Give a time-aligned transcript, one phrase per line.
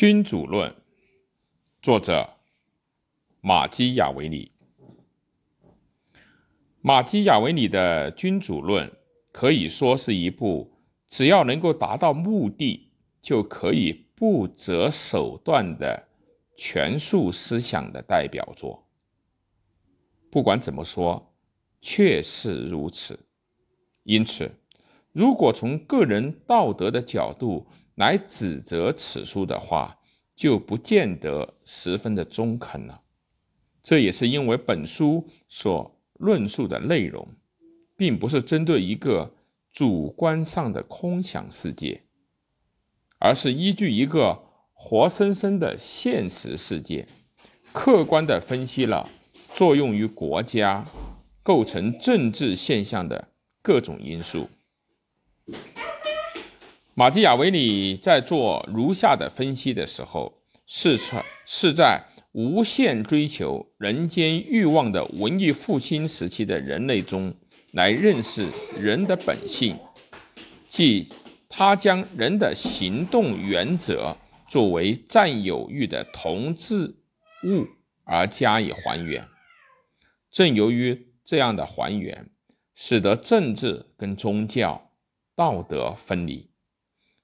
[0.00, 0.74] 君主论，
[1.82, 2.30] 作者
[3.42, 4.50] 马基雅维里。
[6.80, 8.88] 马基雅维里的《君主论》
[9.30, 10.72] 可以说是一部
[11.10, 12.88] 只要能够达到目的
[13.20, 16.08] 就可以不择手段的
[16.56, 18.88] 权术思想的代表作。
[20.30, 21.34] 不管怎么说，
[21.82, 23.26] 确是如此。
[24.04, 24.50] 因此，
[25.12, 27.66] 如果从个人道德的角度，
[27.96, 29.98] 来指责此书的话，
[30.36, 33.00] 就不见得十分的中肯了。
[33.82, 37.28] 这也是因为本书所论述的内容，
[37.96, 39.34] 并不是针对一个
[39.72, 42.02] 主观上的空想世界，
[43.18, 47.08] 而是依据一个活生生的现实世界，
[47.72, 49.08] 客观地分析了
[49.52, 50.84] 作用于国家、
[51.42, 53.28] 构成政治现象的
[53.60, 54.48] 各种因素。
[57.00, 67.34] 马基雅维里在做如下的分析的时候，是在是在无限追求人间欲望的文艺复兴时期的人类中
[67.72, 68.46] 来认识
[68.78, 69.78] 人的本性，
[70.68, 71.08] 即
[71.48, 74.14] 他将人的行动原则
[74.46, 76.96] 作为占有欲的同质
[77.44, 77.66] 物
[78.04, 79.26] 而加以还原。
[80.30, 82.28] 正由于这样的还原，
[82.74, 84.90] 使得政治跟宗教、
[85.34, 86.49] 道德分离。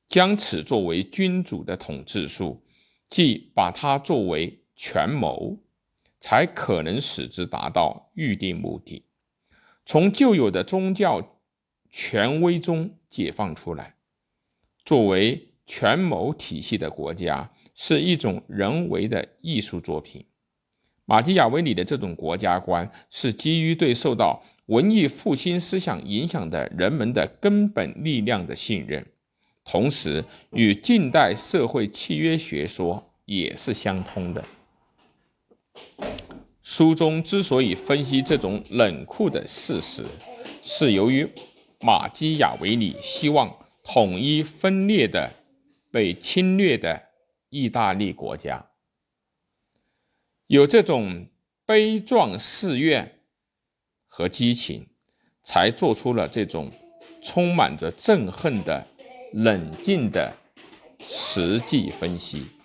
[0.09, 2.63] 将此作为君主的统治术，
[3.09, 5.59] 即把它作为权谋，
[6.21, 9.05] 才可能使之达到预定目的，
[9.85, 11.39] 从旧有的宗教
[11.91, 13.95] 权威中解放出来。
[14.85, 20.25] 作为权谋体系的国家，是一种人为的艺术作品。
[21.05, 29.07] 马基雅维里的这种国家观，是基于对受到文艺复兴思想影响的人们的根本力量的信任。
[29.69, 34.45] 同时，与近代社会契约学说也是相通的。
[36.63, 40.05] 书中之所以分析这种冷酷的事实，
[40.63, 41.29] 是由于
[41.81, 45.33] 马基雅维里希望统一分裂的
[45.91, 47.03] 被侵略的
[47.51, 48.67] 意大利国家，
[50.47, 51.27] 有这种
[51.65, 53.21] 悲壮誓愿
[54.07, 54.87] 和激情，
[55.43, 56.71] 才做出了这种
[57.21, 58.87] 充满着憎恨的。
[59.33, 60.33] 冷静的
[61.01, 62.56] 实际分析。